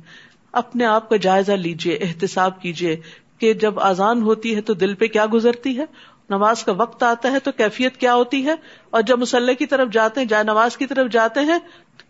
[0.51, 2.95] اپنے آپ کا جائزہ لیجیے احتساب کیجیے
[3.37, 5.85] کہ جب آزان ہوتی ہے تو دل پہ کیا گزرتی ہے؟
[6.29, 8.55] نماز کا وقت آتا ہے تو کیفیت کیا ہوتی ہے؟
[8.89, 11.59] اور جب مسلح کی طرف جاتے ہیں جائے نماز کی طرف جاتے ہیں،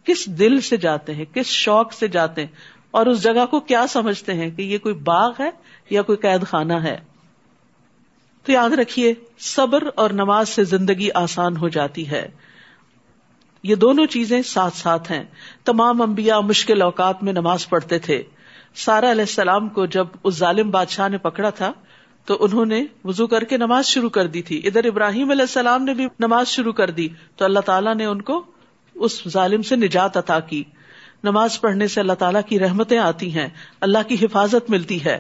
[0.04, 2.48] کس دل سے جاتے ہیں؟ کس شوق سے جاتے ہیں؟
[2.92, 5.50] اور اس جگہ کو کیا سمجھتے ہیں کہ یہ کوئی باغ ہے
[5.90, 6.98] یا کوئی قید خانہ ہے؟
[8.44, 12.30] تو یاد رکھیے، صبر اور نماز سے زندگی آسان ہو جاتی ہے۔
[13.64, 15.24] یہ دونوں چیزیں ساتھ ساتھ ہیں۔
[15.66, 18.24] تمام انبیاء مشکل اوقات میں نماز پڑھتے تھے۔
[18.76, 21.72] سارا علیہ السلام کو جب اس ظالم بادشاہ نے پکڑا تھا
[22.30, 25.84] تو انہوں نے وزو کر کے نماز شروع کر دی تھی۔ ادھر ابراہیم علیہ السلام
[25.84, 28.46] نے بھی نماز شروع کر دی۔ تو اللہ تعالیٰ نے ان کو
[28.96, 30.64] اس ظالم سے نجات عطا کی۔
[31.24, 33.48] نماز پڑھنے سے اللہ تعالیٰ کی رحمتیں آتی ہیں۔
[33.82, 35.20] اللہ کی حفاظت ملتی ہے۔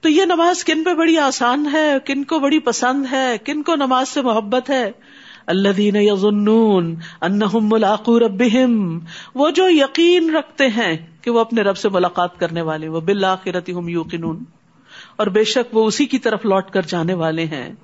[0.00, 3.74] تو یہ نماز کن پہ بڑی آسان ہے؟ کن کو بڑی پسند ہے؟ کن کو
[3.74, 4.90] نماز سے محبت ہے؟
[5.46, 6.96] اللہ دین یزنون
[7.54, 8.98] ملاقو ربہم۔
[9.34, 13.70] وہ جو یقین رکھتے ہیں کہ وہ اپنے رب سے ملاقات کرنے والے وہ بالآخرت
[13.70, 14.44] ہم یوقنون۔
[15.18, 17.74] اور بے شک وہ اسی کی طرف لوٹ کر جانے والے ہیں۔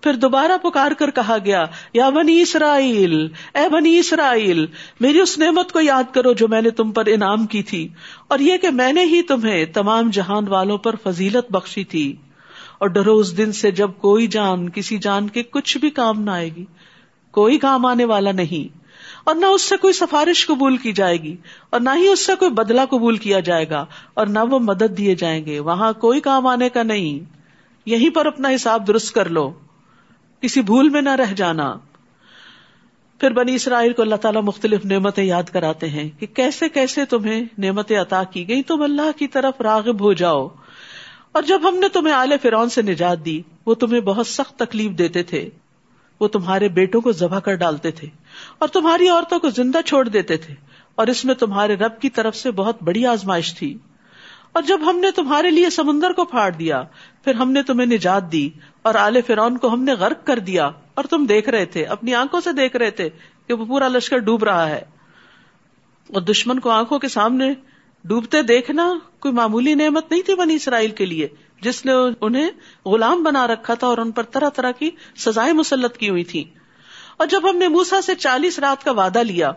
[0.00, 4.66] پھر دوبارہ پکار کر کہا گیا، یا بنی اسرائیل، اے بنی اسرائیل،
[5.00, 7.88] میری اس نعمت کو یاد کرو جو میں نے تم پر انعام کی تھی،
[8.28, 12.16] اور یہ کہ میں نے ہی تمہیں تمام جہان والوں پر فضیلت بخشی تھی۔
[12.78, 16.30] اور ڈرو اس دن سے جب کوئی جان، کسی جان کے کچھ بھی کام نہ
[16.30, 16.64] آئے گی۔
[17.30, 18.83] کوئی کام آنے والا نہیں۔
[19.24, 21.36] اور نہ اس سے کوئی سفارش قبول کی جائے گی
[21.70, 23.84] اور نہ ہی اس سے کوئی بدلا قبول کیا جائے گا
[24.14, 27.30] اور نہ وہ مدد دیے جائیں گے۔ وہاں کوئی کام آنے کا نہیں۔
[27.86, 29.52] یہیں پر اپنا حساب درست کر لو۔
[30.40, 31.76] کسی بھول میں نہ رہ جانا۔
[33.20, 37.44] پھر بنی اسرائیل کو اللہ تعالیٰ مختلف نعمتیں یاد کراتے ہیں کہ کیسے کیسے تمہیں
[37.58, 40.48] نعمتیں عطا کی گئی تم اللہ کی طرف راغب ہو جاؤ۔
[41.32, 44.90] اور جب ہم نے تمہیں آل فرون سے نجات دی، وہ تمہیں بہت سخت تکلیف
[44.90, 45.50] دیتے تھے۔
[46.20, 48.08] وہ تمہارے بیٹوں کو ذبح کر ڈالتے تھے
[48.58, 50.54] اور تمہاری عورتوں کو زندہ چھوڑ دیتے تھے
[50.94, 53.78] اور اس میں تمہارے رب کی طرف سے بہت بڑی آزمائش تھی۔
[54.52, 56.82] اور جب ہم نے تمہارے لیے سمندر کو پھاڑ دیا،
[57.24, 58.50] پھر ہم نے تمہیں نجات دی
[58.82, 62.14] اور آل فرون کو ہم نے غرق کر دیا اور تم دیکھ رہے تھے، اپنی
[62.14, 63.08] آنکھوں سے دیکھ رہے تھے
[63.46, 64.82] کہ وہ پورا لشکر ڈوب رہا ہے۔
[66.08, 67.54] اور دشمن کو آنکھوں کے سامنے
[68.04, 71.28] ڈوبتے دیکھنا کوئی معمولی نعمت نہیں تھی بنی اسرائیل کے لیے۔
[71.64, 72.50] جس نے انہیں
[72.86, 76.44] غلام بنا رکھا تھا اور ان پر طرح طرح کی سزائیں مسلط کی ہوئی تھی۔
[77.16, 79.52] اور جب ہم نے موسا سے چالیس رات کا وعدہ لیا،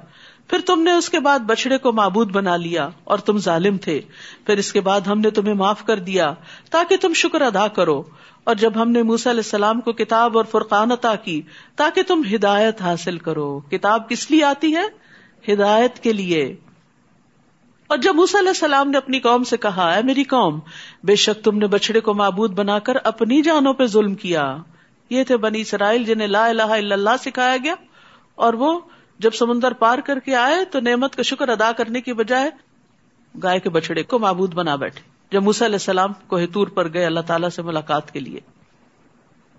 [0.47, 4.01] پھر تم نے اس کے بعد بچڑے کو معبود بنا لیا اور تم ظالم تھے۔
[4.45, 6.33] پھر اس کے بعد ہم نے تمہیں معاف کر دیا
[6.71, 8.03] تاکہ تم شکر ادا کرو۔
[8.43, 11.41] اور جب ہم نے موسا علیہ السلام کو کتاب اور فرقان عطا کی،
[11.75, 14.83] تاکہ تم ہدایت حاصل کرو۔ کتاب کس لیے آتی ہے؟
[15.53, 16.55] ہدایت کے لیے۔
[17.87, 20.59] اور جب موسیٰ علیہ السلام نے اپنی قوم سے کہا ہے میری قوم،
[21.03, 24.57] بے شک تم نے بچڑے کو معبود بنا کر اپنی جانوں پہ ظلم کیا۔
[25.09, 27.73] یہ تھے بنی اسرائیل جنہیں لا الہ الا اللہ سکھایا گیا۔
[28.35, 28.79] اور وہ
[29.19, 32.49] جب سمندر پار کر کے آئے تو نعمت کا شکر ادا کرنے کی بجائے
[33.43, 37.05] گائے کے بچڑے کو معبود بنا بیٹھے۔ جب موسیٰ علیہ السلام کو ہتور پر گئے
[37.05, 38.39] اللہ تعالیٰ سے ملاقات کے لیے۔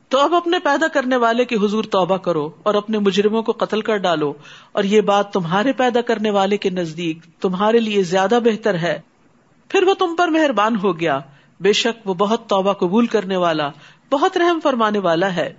[0.08, 3.80] تو اب اپنے پیدا کرنے والے کی حضور توبہ کرو اور اپنے مجرموں کو قتل
[3.80, 4.32] کر ڈالو
[4.72, 9.00] اور یہ بات تمہارے پیدا کرنے والے کے نزدیک تمہارے لیے زیادہ بہتر ہے۔
[9.68, 11.20] پھر وہ تم پر مہربان ہو گیا۔
[11.60, 13.70] بے شک وہ بہت توبہ قبول کرنے والا،
[14.10, 15.54] بہت رحم فرمانے والا ہے۔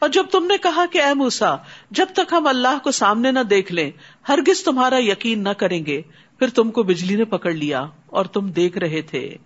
[0.00, 1.56] اور جب تم نے کہا کہ اے موسا
[1.90, 3.90] جب تک ہم اللہ کو سامنے نہ دیکھ لیں،
[4.28, 6.02] ہرگز تمہارا یقین نہ کریں گے،
[6.38, 9.36] پھر تم کو بجلی نے پکڑ لیا اور تم دیکھ رہے تھے۔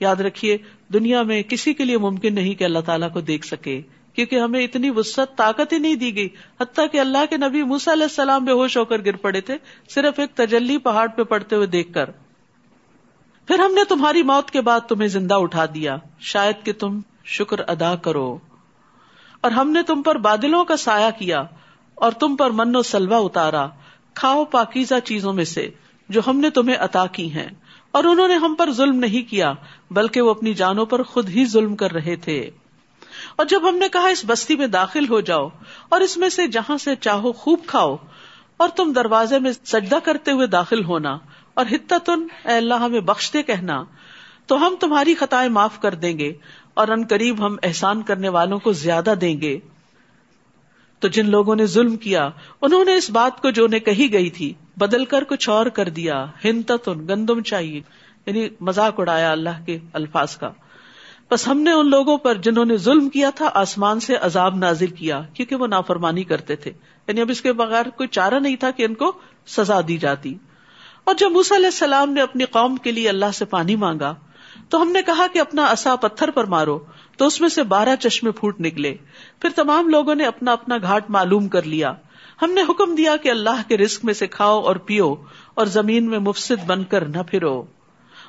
[0.00, 0.58] یاد رکھیے،
[0.92, 4.64] دنیا میں کسی کے لیے ممکن نہیں کہ اللہ تعالیٰ کو دیکھ سکے، کیونکہ ہمیں
[4.64, 6.28] اتنی وسط طاقت ہی نہیں دی گئی،
[6.60, 9.54] حتیٰ کہ اللہ کے نبی موسا علیہ السلام بے ہوش ہو کر گر پڑے تھے،
[9.88, 12.10] صرف ایک تجلی پہاڑ پہ پڑتے ہوئے دیکھ کر۔
[13.46, 17.58] پھر ہم نے تمہاری موت کے بعد تمہیں زندہ اٹھا دیا، شاید کہ تم شکر
[17.68, 18.38] ادا کرو۔
[19.40, 21.44] اور ہم نے تم پر بادلوں کا سایہ کیا،
[21.94, 23.66] اور تم پر من و سلوا اتارا،
[24.14, 25.70] کھاؤ پاکیزہ چیزوں میں سے
[26.08, 27.48] جو ہم نے تمہیں عطا کی ہیں۔
[27.94, 29.52] اور انہوں نے ہم پر ظلم نہیں کیا،
[29.90, 32.50] بلکہ وہ اپنی جانوں پر خود ہی ظلم کر رہے تھے۔
[33.36, 35.48] اور جب ہم نے کہا اس بستی میں داخل ہو جاؤ
[35.88, 37.96] اور اس میں سے جہاں سے چاہو خوب کھاؤ
[38.56, 41.18] اور تم دروازے میں سجدہ کرتے ہوئے داخل ہونا
[41.54, 43.84] اور اے اللہ، ہمیں بخشتے کہنا،
[44.46, 46.32] تو ہم تمہاری خطائیں معاف کر دیں گے
[46.74, 49.58] اور ان قریب ہم احسان کرنے والوں کو زیادہ دیں گے۔
[50.98, 52.30] تو جن لوگوں نے ظلم کیا،
[52.62, 55.88] انہوں نے اس بات کو جو انہیں کہی گئی تھی بدل کر کچھ اور کر
[55.88, 57.80] دیا۔ ہنتن گندم چاہیے
[58.26, 60.50] یعنی مذاق اڑایا اللہ کے الفاظ کا۔
[61.30, 64.86] بس ہم نے ان لوگوں پر جنہوں نے ظلم کیا تھا، آسمان سے عذاب نازل
[64.86, 66.72] کیا، کیونکہ وہ نافرمانی کرتے تھے۔
[67.08, 69.12] یعنی اب اس کے بغیر کوئی چارہ نہیں تھا کہ ان کو
[69.46, 70.34] سزا دی جاتی۔
[71.04, 74.14] اور جب موسیٰ علیہ السلام نے اپنی قوم کے لیے اللہ سے پانی مانگا،
[74.68, 76.78] تو ہم نے کہا کہ اپنا اصا پتھر پر مارو،
[77.16, 78.96] تو اس میں سے بارہ چشمے پھوٹ نکلے۔
[79.40, 81.92] پھر تمام لوگوں نے اپنا اپنا گھاٹ معلوم کر لیا۔
[82.42, 85.14] ہم نے حکم دیا کہ اللہ کے رسک میں سے کھاؤ اور پیو
[85.54, 87.62] اور زمین میں مفسد بن کر نہ پھرو۔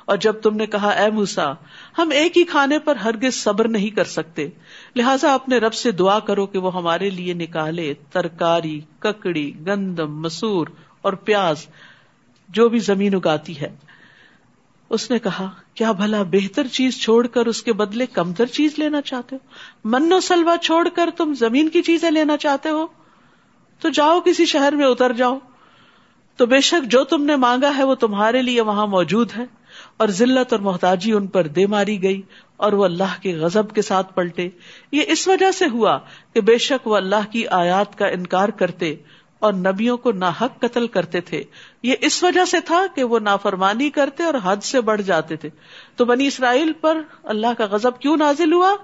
[0.04, 1.52] اور جب تم نے کہا، اے موسا
[1.98, 4.48] ہم ایک ہی کھانے پر ہرگز صبر نہیں کر سکتے،
[4.96, 10.66] لہٰذا اپنے رب سے دعا کرو کہ وہ ہمارے لیے نکالے ترکاری، ککڑی، گندم، مسور
[11.02, 11.66] اور پیاز،
[12.48, 13.76] جو بھی زمین اگاتی ہے۔
[14.90, 19.00] اس نے کہا، کیا بھلا بہتر چیز چھوڑ کر اس کے بدلے کمتر چیز لینا
[19.00, 19.48] چاہتے ہو؟
[19.84, 22.86] من و سلوا چھوڑ کر تم زمین کی چیزیں لینا چاہتے ہو؟
[23.80, 25.38] تو جاؤ کسی شہر میں اتر جاؤ۔
[26.36, 29.44] تو بے شک جو تم نے مانگا ہے وہ تمہارے لیے وہاں موجود ہے۔
[29.96, 32.22] اور ذلت اور محتاجی ان پر دے ماری گئی
[32.56, 34.48] اور وہ اللہ کے غزب کے ساتھ پلٹے۔
[34.92, 35.98] یہ اس وجہ سے ہوا
[36.34, 38.96] کہ بے شک وہ اللہ کی آیات کا انکار کرتے
[39.38, 41.42] اور نبیوں کو ناحق قتل کرتے تھے۔
[41.82, 45.48] یہ اس وجہ سے تھا کہ وہ نافرمانی کرتے اور حد سے بڑھ جاتے تھے۔
[45.96, 48.76] تو بنی اسرائیل پر اللہ کا غزب کیوں نازل ہوا؟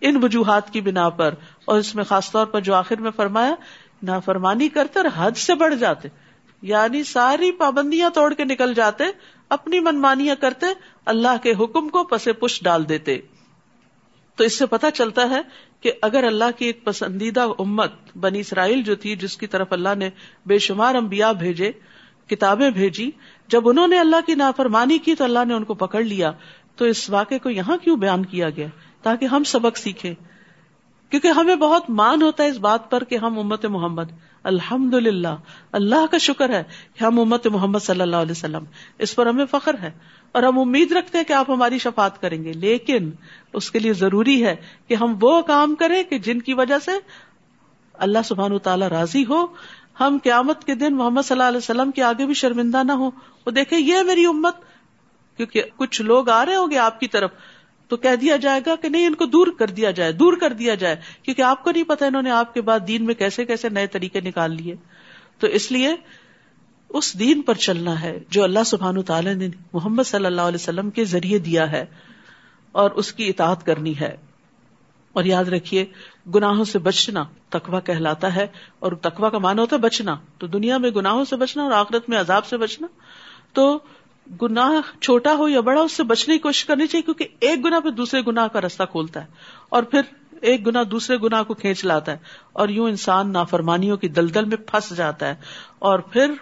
[0.00, 3.54] ان وجوہات کی بنا پر۔ اور اس میں خاص طور پر جو آخر میں فرمایا
[4.02, 6.08] نافرمانی کرتے اور حد سے بڑھ جاتے۔
[6.62, 9.04] یعنی ساری پابندیاں توڑ کے نکل جاتے،
[9.48, 10.66] اپنی منمانیاں کرتے،
[11.06, 13.18] اللہ کے حکم کو پسے پش ڈال دیتے۔
[14.36, 15.40] تو اس سے پتا چلتا ہے
[15.80, 19.94] کہ اگر اللہ کی ایک پسندیدہ امت بنی اسرائیل جو تھی، جس کی طرف اللہ
[19.96, 20.10] نے
[20.46, 21.72] بے شمار انبیاء بھیجے،
[22.26, 23.10] کتابیں بھیجی،
[23.48, 26.32] جب انہوں نے اللہ کی نافرمانی کی تو اللہ نے ان کو پکڑ لیا۔
[26.76, 28.66] تو اس واقعے کو یہاں کیوں بیان کیا گیا؟
[29.02, 30.14] تاکہ ہم سبق سیکھیں۔
[31.12, 35.34] کیونکہ ہمیں بہت مان ہوتا ہے اس بات پر کہ ہم امت محمد الحمد للہ
[35.72, 36.62] اللہ کا شکر ہے
[36.94, 38.64] کہ ہم امت محمد صلی اللہ علیہ وسلم،
[38.98, 39.90] اس پر ہمیں فخر ہے
[40.34, 43.10] اور ہم امید رکھتے ہیں کہ آپ ہماری شفات کریں گے، لیکن
[43.52, 44.56] اس کے لیے ضروری ہے
[44.88, 46.92] کہ ہم وہ کام کریں کہ جن کی وجہ سے
[47.94, 49.44] اللہ سبحان تعالی راضی ہو،
[50.00, 53.10] ہم قیامت کے دن محمد صلی اللہ علیہ وسلم کے آگے بھی شرمندہ نہ ہو
[53.46, 54.54] وہ دیکھے یہ میری امت،
[55.38, 57.30] کیونکہ کچھ لوگ آ رہے ہوں گے آپ کی طرف
[57.92, 60.52] تو کہہ دیا جائے گا کہ نہیں، ان کو دور کر دیا جائے، دور کر
[60.52, 63.44] دیا جائے، کیونکہ آپ کو نہیں پتا انہوں نے آپ کے بعد دین میں کیسے
[63.44, 64.76] کیسے نئے طریقے نکال لیے۔
[65.38, 65.94] تو اس لیے
[66.88, 70.90] اس دین پر چلنا ہے جو اللہ سبحان تعالیٰ نے محمد صلی اللہ علیہ وسلم
[70.90, 71.84] کے ذریعے دیا ہے
[72.72, 74.16] اور اس کی اطاعت کرنی ہے۔
[75.12, 75.86] اور یاد رکھیے،
[76.34, 78.46] گناہوں سے بچنا تقوا کہلاتا ہے،
[78.78, 82.08] اور تقوا کا مانا ہوتا ہے بچنا۔ تو دنیا میں گناہوں سے بچنا اور آخرت
[82.08, 82.86] میں عذاب سے بچنا۔
[83.52, 83.78] تو
[84.42, 87.80] گناہ چھوٹا ہو یا بڑا اس سے بچنے کی کوشش کرنی چاہیے، کیونکہ ایک گنا
[87.80, 89.26] پہ دوسرے گنا کا رستہ کھولتا ہے
[89.68, 90.00] اور پھر
[90.40, 92.16] ایک گنا دوسرے گنا کو کھینچ لاتا ہے
[92.52, 95.34] اور یوں انسان نافرمانیوں کی دلدل میں پھنس جاتا ہے
[95.78, 96.32] اور پھر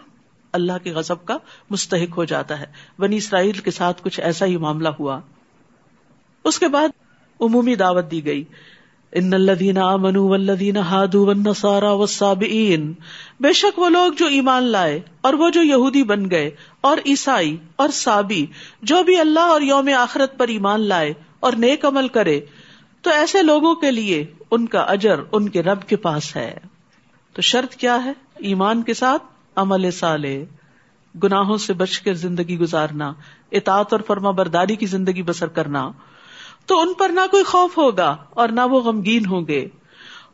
[0.53, 1.37] اللہ کے غزب کا
[1.71, 2.67] مستحق ہو جاتا ہے۔
[2.99, 5.21] بنی اسرائیل کے ساتھ کچھ ایسا ہی معاملہ ہوا۔
[6.45, 6.89] اس کے بعد
[7.41, 8.45] عمومی دعوت دی گئی۔
[9.13, 12.93] ان الذين امنوا والذين هادوا والنصارى والصابئين
[13.41, 17.57] بے شک وہ لوگ جو ایمان لائے اور وہ جو یہودی بن گئے اور عیسائی
[17.77, 18.47] اور سابی
[18.83, 22.41] جو بھی اللہ اور یوم آخرت پر ایمان لائے اور نیک عمل کرے،
[23.03, 26.59] تو ایسے لوگوں کے لیے ان کا اجر ان کے رب کے پاس ہے۔
[27.33, 29.23] تو شرط کیا ہے؟ ایمان کے ساتھ
[29.57, 30.45] عمل سالے
[31.23, 33.13] گناہوں سے بچ کر زندگی گزارنا،
[33.53, 35.91] اطاعت اور فرما برداری کی زندگی بسر کرنا۔
[36.71, 39.69] تو ان پر نہ کوئی خوف ہوگا اور نہ وہ غمگین ہوں گے۔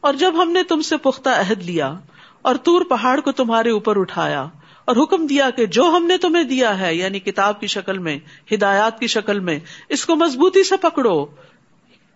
[0.00, 1.98] اور جب ہم نے تم سے پختہ عہد لیا
[2.42, 4.46] اور تور پہاڑ کو تمہارے اوپر اٹھایا
[4.84, 8.18] اور حکم دیا کہ جو ہم نے تمہیں دیا ہے یعنی کتاب کی شکل میں،
[8.52, 11.24] ہدایات کی شکل میں، اس کو مضبوطی سے پکڑو۔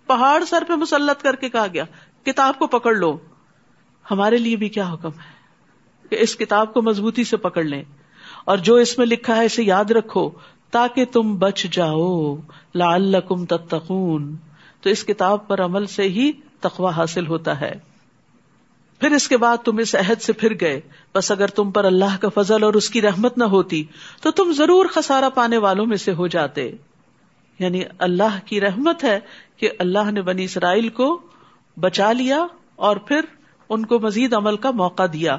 [0.07, 1.85] پہاڑ سر پہ مسلط کر کے کہا گیا،
[2.25, 3.19] کتاب کو پکڑ لو۔
[4.11, 5.33] ہمارے لیے بھی کیا حکم ہے؟
[6.09, 7.83] کہ اس کتاب کو مضبوطی سے پکڑ لیں۔
[8.45, 10.31] اور جو اس میں لکھا ہے، اسے یاد رکھو۔
[10.71, 12.37] تاکہ تم بچ جاؤ،
[12.75, 14.37] لعلکم تتقون۔
[14.81, 17.73] تو اس کتاب پر عمل سے ہی تقوی حاصل ہوتا ہے۔
[19.01, 20.81] پھر اس کے بعد تم اس عہد سے پھر گئے۔
[21.15, 23.85] بس اگر تم پر اللہ کا فضل اور اس کی رحمت نہ ہوتی،
[24.23, 26.73] تو تم ضرور خسارا پانے والوں میں سے ہو جاتے۔
[27.59, 29.21] یعنی اللہ کی رحمت ہے
[29.57, 31.21] کہ اللہ نے بنی اسرائیل کو
[31.81, 33.21] بچا لیا اور پھر
[33.69, 35.37] ان کو مزید عمل کا موقع دیا۔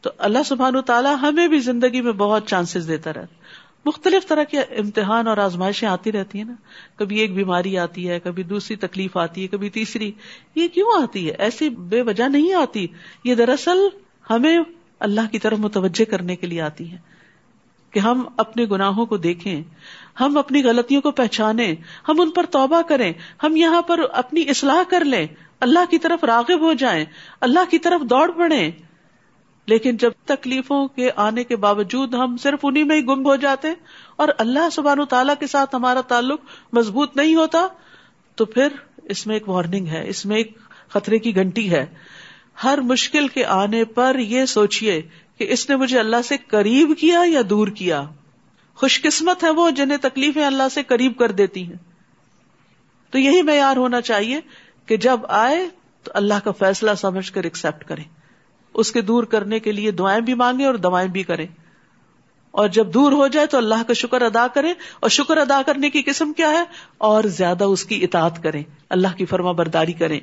[0.00, 3.43] تو اللہ سبحان تعالیٰ ہمیں بھی زندگی میں بہت چانسز دیتا رہتا۔
[3.84, 6.54] مختلف طرح کے امتحان اور آزمائشیں آتی رہتی ہیں نا۔
[6.96, 10.12] کبھی ایک بیماری آتی ہے، کبھی دوسری تکلیف آتی ہے، کبھی تیسری۔
[10.54, 12.86] یہ کیوں آتی ہے؟ ایسی بے وجہ نہیں آتی۔
[13.24, 13.78] یہ دراصل
[14.30, 14.58] ہمیں
[15.00, 16.96] اللہ کی طرف متوجہ کرنے کے لیے آتی ہے
[17.90, 19.62] کہ ہم اپنے گناہوں کو دیکھیں،
[20.20, 21.74] ہم اپنی غلطیوں کو پہچانے
[22.08, 25.26] ہم ان پر توبہ کریں، ہم یہاں پر اپنی اصلاح کر لیں،
[25.60, 27.04] اللہ کی طرف راغب ہو جائیں،
[27.40, 28.70] اللہ کی طرف دوڑ پڑے
[29.66, 33.68] لیکن جب تکلیفوں کے آنے کے باوجود ہم صرف انہیں میں ہی گم ہو جاتے
[34.16, 36.40] اور اللہ سبحان و تعالیٰ کے ساتھ ہمارا تعلق
[36.72, 37.68] مضبوط نہیں ہوتا،
[38.34, 38.68] تو پھر
[39.02, 41.86] اس میں ایک وارننگ ہے، اس میں ایک خطرے کی گھنٹی ہے۔
[42.64, 45.02] ہر مشکل کے آنے پر یہ سوچیے
[45.38, 48.04] کہ اس نے مجھے اللہ سے قریب کیا یا دور کیا؟
[48.74, 51.76] خوش قسمت ہے وہ جنہیں تکلیفیں اللہ سے قریب کر دیتی ہیں۔
[53.10, 54.40] تو یہی معیار ہونا چاہیے
[54.86, 55.68] کہ جب آئے
[56.02, 58.23] تو اللہ کا فیصلہ سمجھ کر ایکسپٹ کریں۔
[58.74, 61.46] اس کے دور کرنے کے لیے دعائیں بھی مانگے اور دوائیں بھی کریں۔
[62.50, 65.90] اور جب دور ہو جائے تو اللہ کا شکر ادا کرے اور شکر ادا کرنے
[65.90, 66.64] کی قسم کیا ہے؟
[66.98, 70.20] اور زیادہ اس کی اطاعت کریں۔ اللہ کی فرما برداری کریں۔